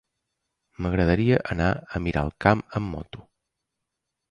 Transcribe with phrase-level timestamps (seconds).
[0.85, 1.67] M'agradaria anar
[1.99, 3.25] a Miralcamp amb moto.